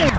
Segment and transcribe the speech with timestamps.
[0.00, 0.16] Hello,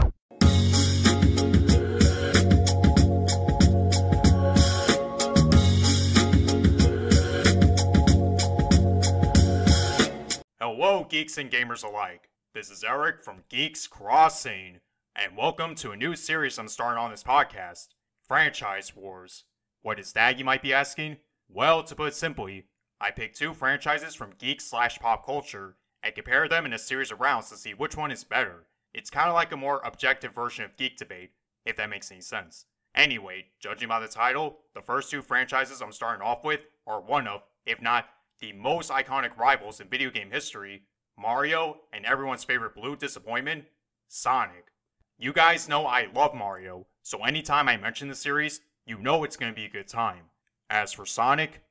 [11.09, 12.29] geeks and gamers alike.
[12.53, 14.81] This is Eric from Geeks Crossing,
[15.15, 17.87] and welcome to a new series I'm starting on this podcast
[18.27, 19.45] Franchise Wars.
[19.81, 21.17] What is that, you might be asking?
[21.49, 22.67] Well, to put it simply,
[22.99, 27.09] I pick two franchises from geek slash pop culture and compare them in a series
[27.11, 28.67] of rounds to see which one is better.
[28.93, 31.31] It's kind of like a more objective version of Geek Debate,
[31.65, 32.65] if that makes any sense.
[32.93, 37.27] Anyway, judging by the title, the first two franchises I'm starting off with are one
[37.27, 40.83] of, if not the most iconic rivals in video game history
[41.17, 43.65] Mario and everyone's favorite blue disappointment,
[44.07, 44.71] Sonic.
[45.17, 49.37] You guys know I love Mario, so anytime I mention the series, you know it's
[49.37, 50.25] gonna be a good time.
[50.69, 51.61] As for Sonic,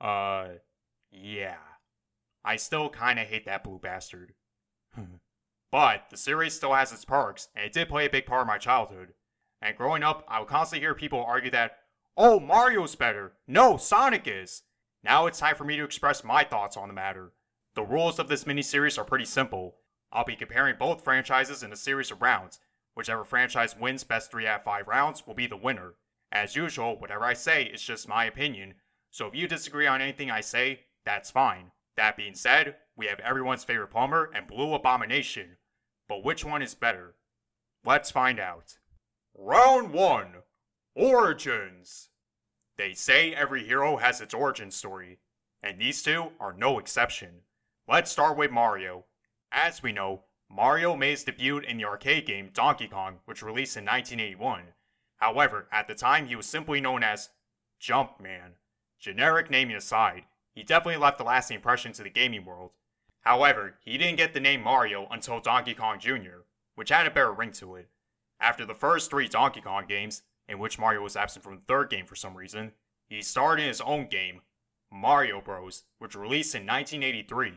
[0.00, 0.46] uh,
[1.10, 1.58] yeah.
[2.44, 4.34] I still kinda hate that blue bastard.
[5.74, 8.46] but the series still has its perks, and it did play a big part of
[8.46, 9.12] my childhood.
[9.60, 11.78] And growing up, I would constantly hear people argue that,
[12.16, 13.32] oh, Mario's better.
[13.48, 14.62] No, Sonic is.
[15.02, 17.32] Now it's time for me to express my thoughts on the matter.
[17.74, 19.78] The rules of this mini-series are pretty simple.
[20.12, 22.60] I'll be comparing both franchises in a series of rounds.
[22.94, 25.94] Whichever franchise wins best 3 out of 5 rounds will be the winner.
[26.30, 28.74] As usual, whatever I say is just my opinion,
[29.10, 31.72] so if you disagree on anything I say, that's fine.
[31.96, 35.56] That being said, we have everyone's favorite plumber and Blue Abomination.
[36.08, 37.14] But which one is better?
[37.84, 38.78] Let's find out.
[39.34, 40.34] Round 1
[40.94, 42.10] Origins
[42.76, 45.18] they say every hero has its origin story,
[45.62, 47.42] and these two are no exception.
[47.86, 49.04] Let's start with Mario.
[49.52, 53.76] As we know, Mario made his debut in the arcade game Donkey Kong, which released
[53.76, 54.74] in 1981.
[55.18, 57.30] However, at the time he was simply known as
[57.80, 58.54] Jumpman.
[58.98, 62.70] Generic naming aside, he definitely left a lasting impression to the gaming world.
[63.24, 66.44] However, he didn't get the name Mario until Donkey Kong Jr.,
[66.74, 67.88] which had a better ring to it.
[68.38, 71.88] After the first three Donkey Kong games, in which Mario was absent from the third
[71.88, 72.72] game for some reason,
[73.08, 74.42] he starred in his own game,
[74.92, 77.54] Mario Bros., which released in 1983.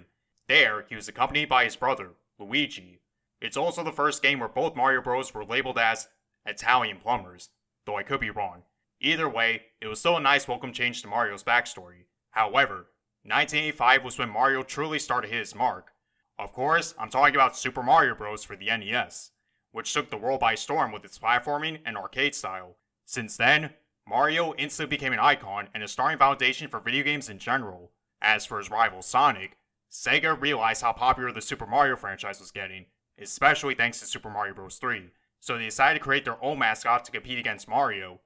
[0.48, 3.02] There, he was accompanied by his brother, Luigi.
[3.42, 5.34] It's also the first game where both Mario Bros.
[5.34, 6.08] were labeled as
[6.46, 7.50] Italian plumbers,
[7.86, 8.64] though I could be wrong.
[9.02, 12.06] Either way, it was still a nice welcome change to Mario's backstory.
[12.32, 12.88] However,
[13.28, 15.92] 1985 was when Mario truly started his mark.
[16.40, 18.44] Of course, I'm talking about Super Mario Bros.
[18.44, 19.32] for the NES
[19.78, 22.78] which took the world by storm with its platforming and arcade style.
[23.06, 23.72] Since then,
[24.08, 27.92] Mario instantly became an icon and a starting foundation for video games in general.
[28.20, 29.58] As for his rival Sonic,
[29.92, 32.86] Sega realized how popular the Super Mario franchise was getting,
[33.20, 34.78] especially thanks to Super Mario Bros.
[34.78, 38.22] 3, so they decided to create their own mascot to compete against Mario.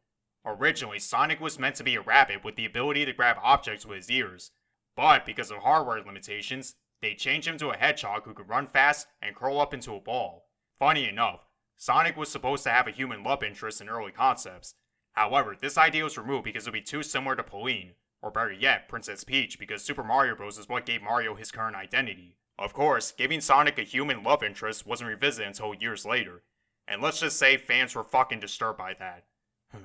[0.45, 3.97] Originally, Sonic was meant to be a rabbit with the ability to grab objects with
[3.97, 4.51] his ears,
[5.01, 9.07] but because of hardware limitations, they changed him to a hedgehog who could run fast
[9.19, 10.45] and curl up into a ball.
[10.77, 14.75] Funny enough, Sonic was supposed to have a human love interest in early concepts.
[15.13, 18.51] However, this idea was removed because it would be too similar to Pauline, or better
[18.51, 20.59] yet, Princess Peach, because Super Mario Bros.
[20.59, 22.37] is what gave Mario his current identity.
[22.59, 26.43] Of course, giving Sonic a human love interest wasn't revisited until years later,
[26.87, 29.23] and let's just say fans were fucking disturbed by that.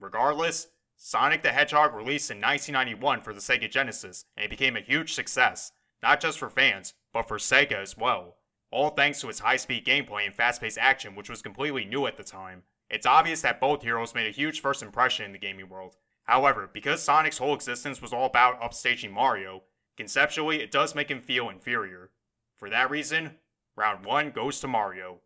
[0.00, 0.66] Regardless,
[0.98, 5.14] Sonic the Hedgehog released in 1991 for the Sega Genesis, and it became a huge
[5.14, 5.72] success,
[6.02, 8.36] not just for fans, but for Sega as well
[8.70, 12.06] all thanks to its high speed gameplay and fast paced action, which was completely new
[12.06, 12.62] at the time.
[12.90, 15.96] It's obvious that both heroes made a huge first impression in the gaming world.
[16.24, 19.62] However, because Sonic's whole existence was all about upstaging Mario,
[19.96, 22.10] conceptually it does make him feel inferior.
[22.56, 23.36] For that reason,
[23.76, 25.20] round 1 goes to Mario.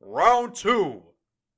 [0.00, 1.02] Round 2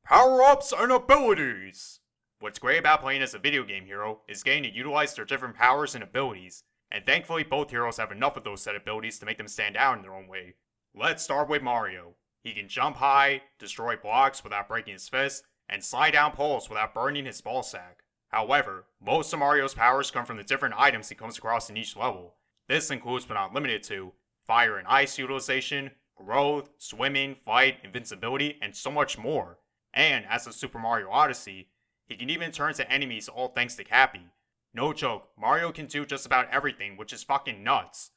[0.04, 1.97] Power ups and abilities!
[2.40, 5.56] What's great about playing as a video game hero is getting to utilize their different
[5.56, 6.62] powers and abilities,
[6.92, 9.96] and thankfully both heroes have enough of those set abilities to make them stand out
[9.96, 10.54] in their own way.
[10.94, 12.14] Let's start with Mario.
[12.44, 16.94] He can jump high, destroy blocks without breaking his fist, and slide down poles without
[16.94, 18.04] burning his ballsack.
[18.28, 21.96] However, most of Mario's powers come from the different items he comes across in each
[21.96, 22.36] level.
[22.68, 24.12] This includes but not limited to
[24.46, 29.58] fire and ice utilization, growth, swimming, flight, invincibility, and so much more.
[29.92, 31.70] And as of Super Mario Odyssey,
[32.08, 34.26] he can even turn to enemies all thanks to Cappy.
[34.74, 38.10] No joke, Mario can do just about everything, which is fucking nuts.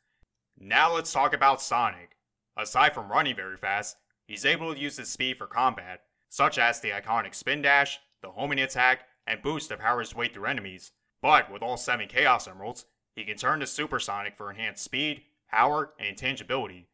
[0.57, 2.17] Now let's talk about Sonic.
[2.57, 3.97] Aside from running very fast,
[4.27, 8.31] he's able to use his speed for combat, such as the iconic spin dash, the
[8.31, 10.91] homing attack, and boost to power his way through enemies.
[11.21, 12.85] But with all 7 Chaos Emeralds,
[13.15, 16.87] he can turn to Supersonic for enhanced speed, power, and intangibility.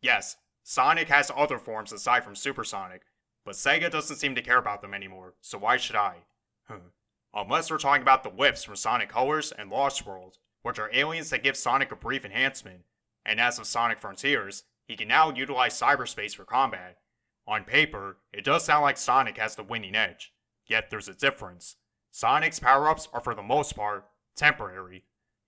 [0.00, 3.02] Yes, Sonic has other forms aside from Supersonic,
[3.48, 6.16] but Sega doesn't seem to care about them anymore, so why should I?
[7.32, 11.30] Unless we're talking about the Wisps from Sonic Colors and Lost World, which are aliens
[11.30, 12.80] that give Sonic a brief enhancement.
[13.24, 16.98] And as of Sonic Frontiers, he can now utilize cyberspace for combat.
[17.46, 20.34] On paper, it does sound like Sonic has the winning edge,
[20.66, 21.76] yet there's a difference.
[22.10, 24.04] Sonic's power ups are for the most part
[24.36, 25.04] temporary.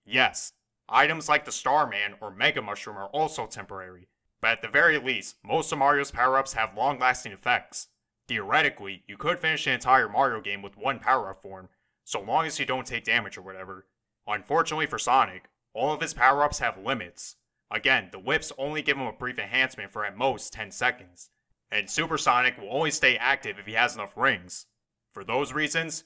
[0.07, 0.53] Yes,
[0.89, 4.07] items like the Starman or Mega Mushroom are also temporary,
[4.41, 7.89] but at the very least, most of Mario's power ups have long lasting effects.
[8.31, 11.67] Theoretically, you could finish an entire Mario game with one power up form,
[12.05, 13.87] so long as you don't take damage or whatever.
[14.25, 17.35] Unfortunately for Sonic, all of his power ups have limits.
[17.69, 21.29] Again, the Wisps only give him a brief enhancement for at most 10 seconds,
[21.69, 24.67] and Super Sonic will only stay active if he has enough rings.
[25.11, 26.05] For those reasons,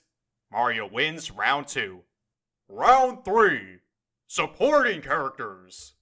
[0.52, 2.02] Mario wins round 2.
[2.68, 3.82] Round 3
[4.26, 5.94] Supporting Characters.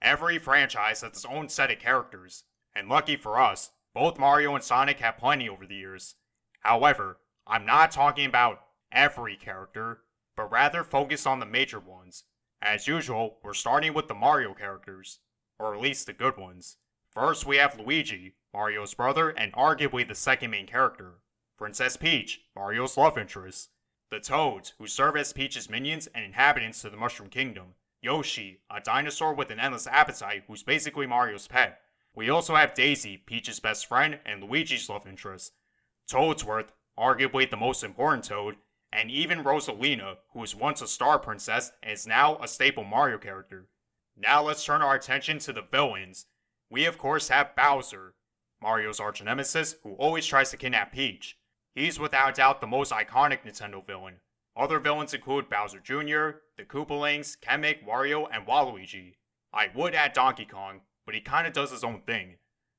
[0.00, 2.44] Every franchise has its own set of characters,
[2.74, 6.16] and lucky for us, both Mario and Sonic have plenty over the years.
[6.60, 7.16] However,
[7.46, 8.60] I'm not talking about
[8.92, 10.00] every character,
[10.36, 12.24] but rather focus on the major ones.
[12.60, 15.20] As usual, we're starting with the Mario characters,
[15.58, 16.76] or at least the good ones.
[17.08, 21.14] First, we have Luigi, Mario's brother and arguably the second main character.
[21.56, 23.70] Princess Peach, Mario's love interest.
[24.10, 27.76] The Toads, who serve as Peach's minions and inhabitants to the Mushroom Kingdom.
[28.02, 31.80] Yoshi, a dinosaur with an endless appetite who's basically Mario's pet.
[32.16, 35.52] We also have Daisy, Peach's best friend and Luigi's love interest.
[36.10, 38.56] Toadsworth, arguably the most important Toad,
[38.90, 43.18] and even Rosalina, who was once a star princess and is now a staple Mario
[43.18, 43.68] character.
[44.16, 46.24] Now let's turn our attention to the villains.
[46.70, 48.14] We of course have Bowser,
[48.62, 51.36] Mario's arch nemesis who always tries to kidnap Peach.
[51.74, 54.20] He's without doubt the most iconic Nintendo villain.
[54.56, 59.16] Other villains include Bowser Jr., the Koopalings, Kamek, Wario, and Waluigi.
[59.52, 62.36] I would add Donkey Kong, but he kinda does his own thing.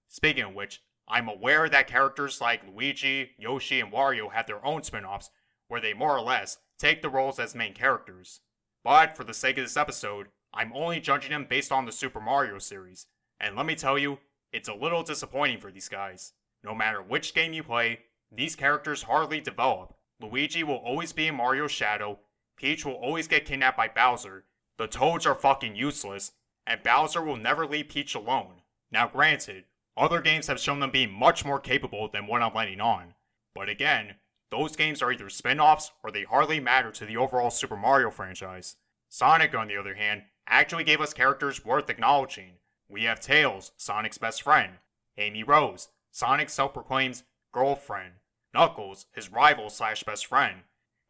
[0.08, 4.84] Speaking of which, I'm aware that characters like Luigi, Yoshi, and Wario have their own
[4.84, 5.32] spin offs
[5.68, 8.42] where they more or less take the roles as main characters.
[8.84, 12.20] But for the sake of this episode, I'm only judging them based on the Super
[12.20, 13.08] Mario series,
[13.40, 14.20] and let me tell you,
[14.52, 16.34] it's a little disappointing for these guys.
[16.64, 18.00] No matter which game you play,
[18.32, 19.96] these characters hardly develop.
[20.20, 22.20] Luigi will always be in Mario's shadow,
[22.58, 24.46] Peach will always get kidnapped by Bowser,
[24.78, 26.32] the Toads are fucking useless,
[26.68, 28.62] and Bowser will never leave Peach alone.
[28.92, 29.64] Now granted,
[29.96, 33.16] other games have shown them being much more capable than what I'm letting on.
[33.56, 34.16] But again,
[34.52, 38.12] those games are either spin offs or they hardly matter to the overall Super Mario
[38.12, 38.76] franchise.
[39.10, 42.54] Sonic, on the other hand, actually gave us characters worth acknowledging.
[42.90, 44.74] We have Tails, Sonic's best friend,
[45.18, 48.14] Amy Rose, Sonic's self proclaimed girlfriend,
[48.54, 50.62] Knuckles, his rival slash best friend,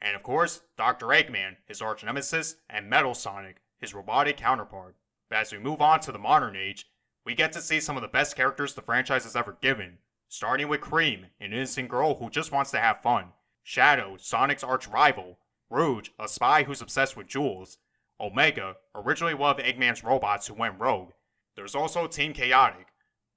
[0.02, 1.08] and of course, Dr.
[1.08, 4.96] Eggman, his arch nemesis, and Metal Sonic, his robotic counterpart.
[5.32, 6.86] As we move on to the modern age,
[7.26, 9.98] we get to see some of the best characters the franchise has ever given,
[10.30, 13.34] starting with Cream, an innocent girl who just wants to have fun,
[13.64, 15.38] Shadow, Sonic's arch rival,
[15.70, 17.78] Rouge, a spy who's obsessed with jewels,
[18.20, 21.12] Omega, originally one of Eggman's robots who went rogue.
[21.56, 22.86] There's also Team Chaotix,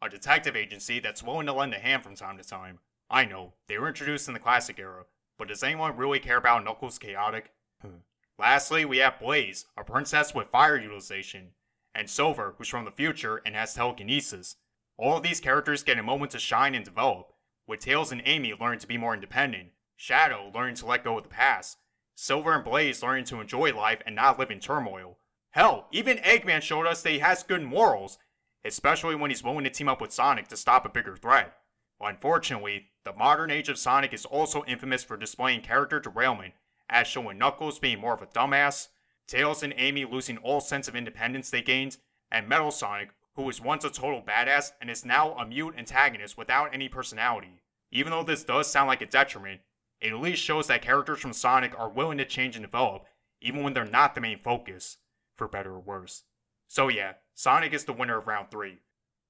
[0.00, 2.78] a detective agency that's willing to lend a hand from time to time.
[3.10, 5.06] I know, they were introduced in the classic era,
[5.36, 7.46] but does anyone really care about Knuckles Chaotix?
[7.82, 8.02] Hmm.
[8.38, 11.48] Lastly, we have Blaze, a princess with fire utilization,
[11.94, 14.56] and Silver, who's from the future and has telekinesis.
[14.96, 17.32] All of these characters get a moment to shine and develop,
[17.66, 21.24] with Tails and Amy learning to be more independent, Shadow learning to let go of
[21.24, 21.78] the past,
[22.14, 25.18] Silver and Blaze learning to enjoy life and not live in turmoil.
[25.50, 28.18] Hell, even Eggman showed us that he has good morals,
[28.64, 31.54] especially when he's willing to team up with Sonic to stop a bigger threat.
[32.00, 36.54] Unfortunately, the modern age of Sonic is also infamous for displaying character derailment,
[36.88, 38.88] as showing Knuckles being more of a dumbass,
[39.30, 41.98] Tails and Amy losing all sense of independence they gained,
[42.32, 46.36] and Metal Sonic, who was once a total badass and is now a mute antagonist
[46.36, 47.62] without any personality.
[47.92, 49.60] Even though this does sound like a detriment,
[50.00, 53.06] it at least shows that characters from Sonic are willing to change and develop,
[53.40, 54.96] even when they're not the main focus,
[55.36, 56.24] for better or worse.
[56.66, 58.78] So yeah, Sonic is the winner of round 3.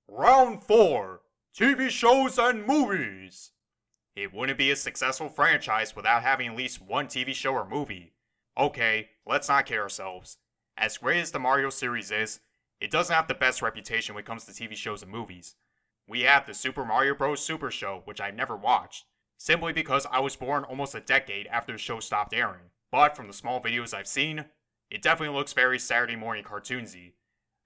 [0.08, 1.20] Round 4
[1.54, 3.50] TV shows and movies!
[4.16, 8.14] It wouldn't be a successful franchise without having at least one TV show or movie.
[8.58, 10.38] Okay, let's not kid ourselves.
[10.76, 12.40] As great as the Mario series is,
[12.80, 15.56] it doesn't have the best reputation when it comes to TV shows and movies.
[16.08, 17.44] We have the Super Mario Bros.
[17.44, 19.04] Super Show, which I never watched,
[19.38, 22.70] simply because I was born almost a decade after the show stopped airing.
[22.90, 24.46] But from the small videos I've seen,
[24.90, 27.12] it definitely looks very Saturday morning cartoonsy.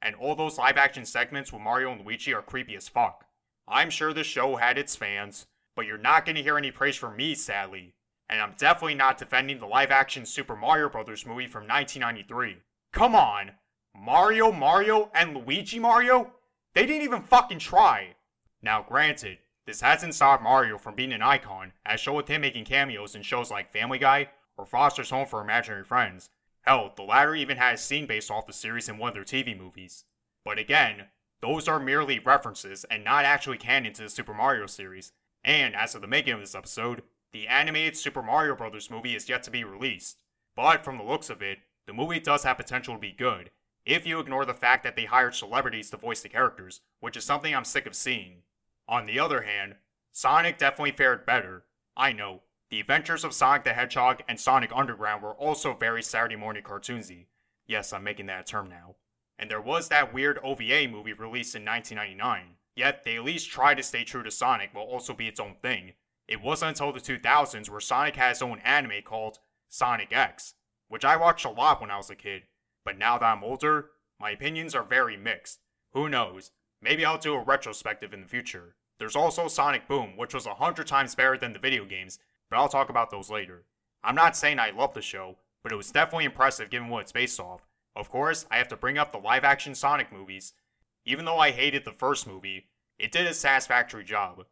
[0.03, 3.25] And all those live action segments with Mario and Luigi are creepy as fuck.
[3.67, 6.97] I'm sure the show had its fans, but you're not going to hear any praise
[6.97, 7.95] from me, sadly.
[8.29, 11.27] And I'm definitely not defending the live action Super Mario Bros.
[11.27, 12.59] movie from 1993.
[12.93, 13.53] Come on!
[13.95, 16.33] Mario Mario and Luigi Mario?
[16.75, 18.17] They didn't even fucking try.
[18.63, 22.65] Now, granted, this hasn't stopped Mario from being an icon, as shown with him making
[22.65, 26.31] cameos in shows like Family Guy or Foster's Home for Imaginary Friends.
[26.63, 29.25] Hell, the latter even had a scene based off the series in one of their
[29.25, 30.05] TV movies.
[30.45, 31.07] But again,
[31.41, 35.13] those are merely references and not actually canon to the Super Mario series,
[35.45, 37.03] And as of the making of this episode,
[37.35, 38.89] the animated Super Mario Bros.
[38.89, 40.23] movie is yet to be released.
[40.55, 43.51] But from the looks of it, the movie does have potential to be good,
[43.85, 47.25] if you ignore the fact that they hired celebrities to voice the characters, which is
[47.25, 48.43] something I'm sick of seeing.
[48.89, 49.75] On the other hand,
[50.13, 51.65] Sonic definitely fared better.
[51.97, 56.37] I know, the adventures of Sonic the Hedgehog and Sonic Underground were also very Saturday
[56.37, 57.27] morning cartoonsy.
[57.67, 58.95] Yes, I'm making that a term now.
[59.41, 62.55] And there was that weird OVA movie released in 1999.
[62.77, 65.57] Yet, they at least tried to stay true to Sonic while also be its own
[65.61, 65.95] thing.
[66.27, 69.39] It wasn't until the 2000s where Sonic had his own anime called
[69.69, 70.55] Sonic X,
[70.89, 72.45] which I watched a lot when I was a kid,
[72.85, 73.91] but now that I'm older,
[74.21, 75.61] my opinions are very mixed.
[75.93, 76.53] Who knows?
[76.81, 78.77] Maybe I'll do a retrospective in the future.
[78.99, 82.59] There's also Sonic Boom, which was a hundred times better than the video games, but
[82.59, 83.65] I'll talk about those later.
[84.03, 87.13] I'm not saying I love the show, but it was definitely impressive given what it's
[87.13, 87.67] based off.
[87.97, 90.53] Of course, I have to bring up the live action Sonic movies.
[91.05, 94.45] Even though I hated the first movie, it did a satisfactory job.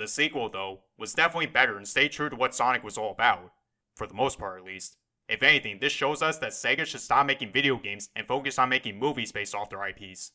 [0.00, 3.52] The sequel, though, was definitely better and stayed true to what Sonic was all about,
[3.94, 4.96] for the most part at least.
[5.28, 8.70] If anything, this shows us that Sega should stop making video games and focus on
[8.70, 10.32] making movies based off their IPs.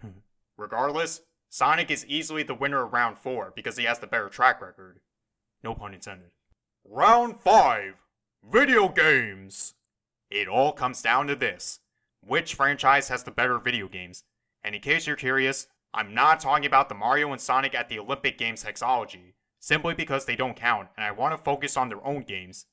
[0.00, 0.20] Hmm.
[0.56, 4.62] Regardless, Sonic is easily the winner of round 4 because he has the better track
[4.62, 5.00] record.
[5.64, 6.30] No pun intended.
[6.84, 7.94] Round 5
[8.48, 9.74] Video Games!
[10.30, 11.80] It all comes down to this
[12.24, 14.22] which franchise has the better video games?
[14.62, 17.98] And in case you're curious, I'm not talking about the Mario and Sonic at the
[17.98, 22.04] Olympic Games hexology, simply because they don't count and I want to focus on their
[22.06, 22.66] own games.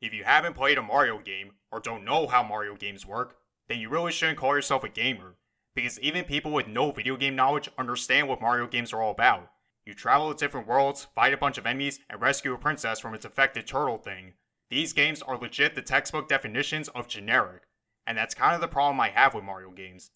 [0.00, 3.36] If you haven't played a Mario game, or don't know how Mario games work,
[3.68, 5.36] then you really shouldn't call yourself a gamer,
[5.74, 9.50] because even people with no video game knowledge understand what Mario games are all about.
[9.84, 13.14] You travel to different worlds, fight a bunch of enemies, and rescue a princess from
[13.14, 14.34] its affected turtle thing.
[14.70, 17.62] These games are legit the textbook definitions of generic,
[18.06, 20.10] and that's kind of the problem I have with Mario games.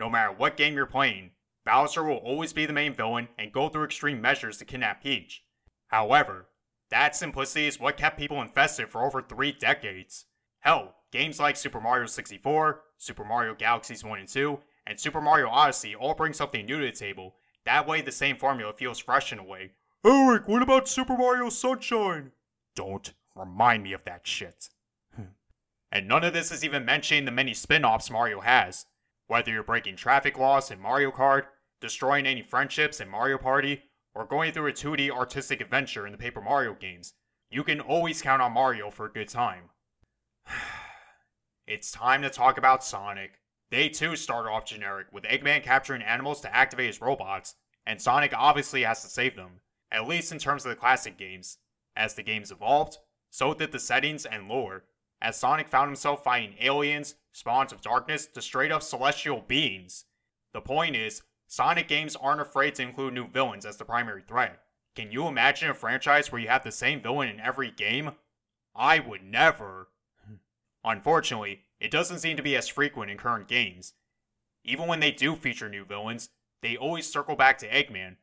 [0.00, 1.32] No matter what game you're playing,
[1.68, 5.44] Bowser will always be the main villain and go through extreme measures to kidnap Peach.
[5.88, 6.48] However,
[6.90, 10.24] that simplicity is what kept people invested for over three decades.
[10.60, 15.50] Hell, games like Super Mario 64, Super Mario Galaxies 1 and 2, and Super Mario
[15.50, 17.34] Odyssey all bring something new to the table.
[17.66, 19.72] That way, the same formula feels fresh in a way.
[20.06, 22.32] Eric, what about Super Mario Sunshine?
[22.76, 24.70] Don't remind me of that shit.
[25.92, 28.86] and none of this is even mentioning the many spin offs Mario has.
[29.26, 31.44] Whether you're breaking traffic laws in Mario Kart,
[31.80, 33.82] destroying any friendships in Mario Party,
[34.14, 37.14] or going through a 2D artistic adventure in the Paper Mario games,
[37.50, 39.70] you can always count on Mario for a good time.
[41.66, 43.40] it's time to talk about Sonic.
[43.70, 47.54] They too start off generic, with Eggman capturing animals to activate his robots,
[47.86, 51.58] and Sonic obviously has to save them, at least in terms of the classic games.
[51.96, 52.98] As the games evolved,
[53.30, 54.84] so did the settings and lore,
[55.20, 60.04] as Sonic found himself fighting aliens, spawns of darkness, to straight up celestial beings.
[60.52, 64.60] The point is, Sonic games aren't afraid to include new villains as the primary threat.
[64.94, 68.12] Can you imagine a franchise where you have the same villain in every game?
[68.76, 69.88] I would never.
[70.84, 73.94] Unfortunately, it doesn't seem to be as frequent in current games.
[74.62, 76.28] Even when they do feature new villains,
[76.60, 78.16] they always circle back to Eggman.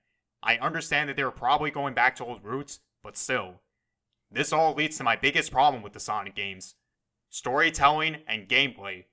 [0.44, 3.62] I understand that they are probably going back to old roots, but still.
[4.30, 6.76] This all leads to my biggest problem with the Sonic games
[7.30, 9.06] storytelling and gameplay.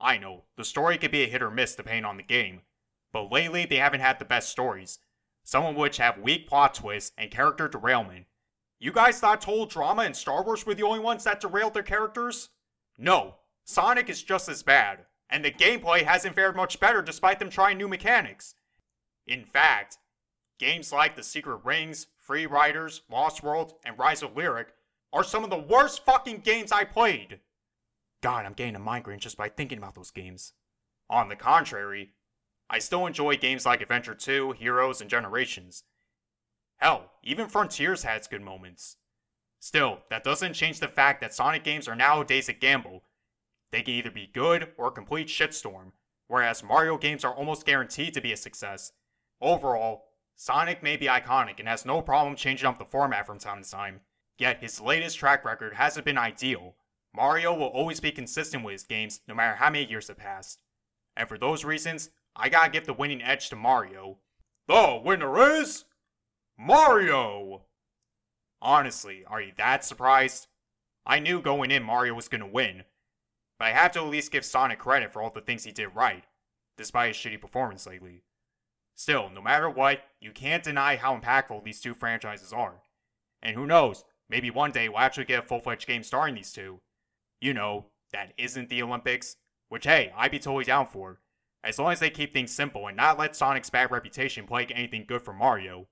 [0.00, 2.60] I know, the story could be a hit or miss depending on the game,
[3.16, 4.98] but lately they haven't had the best stories,
[5.42, 8.26] some of which have weak plot twists and character derailment.
[8.78, 11.82] You guys thought total drama and Star Wars were the only ones that derailed their
[11.82, 12.50] characters?
[12.98, 17.48] No, Sonic is just as bad, and the gameplay hasn't fared much better despite them
[17.48, 18.54] trying new mechanics.
[19.26, 19.96] In fact,
[20.58, 24.74] games like The Secret Rings, Free Riders, Lost World, and Rise of Lyric
[25.10, 27.40] are some of the worst fucking games I played.
[28.22, 30.52] God, I'm getting a migraine just by thinking about those games.
[31.08, 32.10] On the contrary,
[32.68, 35.84] I still enjoy games like Adventure 2, Heroes, and Generations.
[36.78, 38.96] Hell, even Frontiers had its good moments.
[39.60, 43.04] Still, that doesn't change the fact that Sonic games are nowadays a gamble.
[43.72, 45.92] They can either be good or a complete shitstorm,
[46.28, 48.92] whereas Mario games are almost guaranteed to be a success.
[49.40, 50.04] Overall,
[50.34, 53.70] Sonic may be iconic and has no problem changing up the format from time to
[53.70, 54.00] time,
[54.38, 56.74] yet his latest track record hasn't been ideal.
[57.14, 60.60] Mario will always be consistent with his games no matter how many years have passed.
[61.16, 64.18] And for those reasons, I gotta give the winning edge to Mario.
[64.68, 65.84] The winner is
[66.58, 67.62] Mario!
[68.60, 70.48] Honestly, are you that surprised?
[71.06, 72.84] I knew going in Mario was gonna win,
[73.58, 75.94] but I have to at least give Sonic credit for all the things he did
[75.94, 76.24] right,
[76.76, 78.22] despite his shitty performance lately.
[78.94, 82.82] Still, no matter what, you can't deny how impactful these two franchises are.
[83.42, 86.52] And who knows, maybe one day we'll actually get a full fledged game starring these
[86.52, 86.80] two.
[87.40, 89.36] You know, that isn't the Olympics,
[89.68, 91.20] which hey, I'd be totally down for,
[91.66, 95.04] as long as they keep things simple and not let Sonic's bad reputation plague anything
[95.06, 95.88] good for Mario.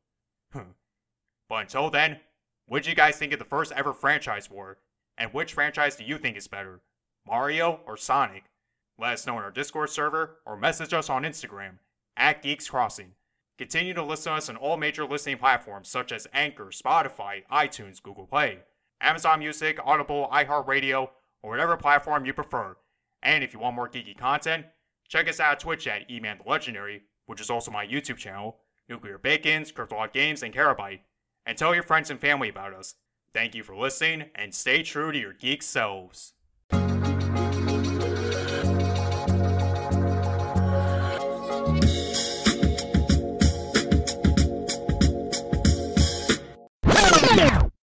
[0.53, 2.21] But until then,
[2.67, 4.79] what did you guys think of the first ever franchise war?
[5.19, 6.81] And which franchise do you think is better,
[7.27, 8.45] Mario or Sonic?
[8.99, 11.79] Let us know in our Discord server or message us on Instagram
[12.17, 13.13] at Geeks Crossing.
[13.59, 18.03] Continue to listen to us on all major listening platforms such as Anchor, Spotify, iTunes,
[18.03, 18.61] Google Play,
[19.01, 21.11] Amazon Music, Audible, iHeartRadio,
[21.43, 22.77] or whatever platform you prefer.
[23.23, 24.67] And if you want more geeky content,
[25.09, 28.59] check us out on Twitch at eMan the Legendary, which is also my YouTube channel,
[28.89, 31.01] Nuclear Bacons, Cryptolog Games, and Karabyte.
[31.47, 32.95] And tell your friends and family about us.
[33.33, 36.34] Thank you for listening, and stay true to your geek selves.